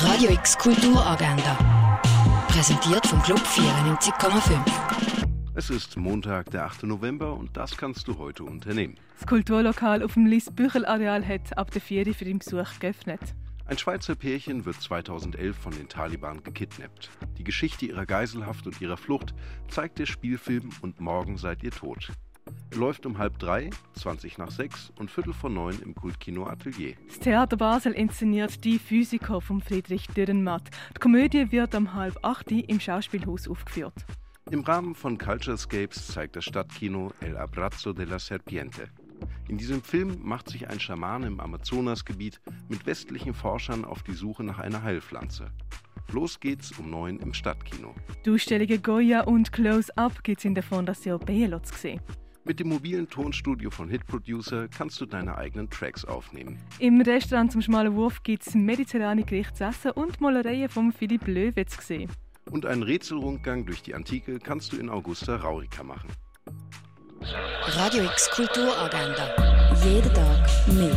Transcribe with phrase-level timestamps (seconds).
[0.00, 1.58] Radio X Kulturagenda.
[2.46, 4.60] Präsentiert vom Club 94,5.
[5.56, 6.84] Es ist Montag, der 8.
[6.84, 8.96] November und das kannst du heute unternehmen.
[9.18, 12.14] Das Kulturlokal auf dem Lies-Büchel-Areal hat ab der 4.
[12.14, 13.20] für den Besuch geöffnet.
[13.66, 17.10] Ein Schweizer Pärchen wird 2011 von den Taliban gekidnappt.
[17.36, 19.34] Die Geschichte ihrer Geiselhaft und ihrer Flucht
[19.66, 22.12] zeigt der Spielfilm und morgen seid ihr tot.
[22.74, 26.94] Läuft um halb drei, 20 nach sechs und viertel vor neun im Kultkino Atelier.
[27.08, 30.70] Das Theater Basel inszeniert Die Physiker von Friedrich Dürrenmatt.
[30.94, 33.94] Die Komödie wird um halb acht im Schauspielhaus aufgeführt.
[34.50, 38.88] Im Rahmen von Culturescapes zeigt das Stadtkino El Abrazo de la Serpiente.
[39.48, 44.44] In diesem Film macht sich ein Schamane im Amazonasgebiet mit westlichen Forschern auf die Suche
[44.44, 45.50] nach einer Heilpflanze.
[46.12, 47.94] Los geht's um neun im Stadtkino.
[48.24, 52.00] Die Ausstellungen Goya und Close Up gibt's in der Fondation Bielo zu sehen.
[52.48, 56.58] Mit dem mobilen Tonstudio von Hit Producer kannst du deine eigenen Tracks aufnehmen.
[56.78, 62.10] Im Restaurant zum Schmalen Wurf gibt's mediterrane Gerichtsessen und Malereien von Philipp Löwe zu sehen.
[62.50, 66.08] Und einen Rätselrundgang durch die Antike kannst du in Augusta Raurica machen.
[67.66, 69.74] Radio X Kulturagenda.
[69.84, 70.96] Jeden Tag mehr.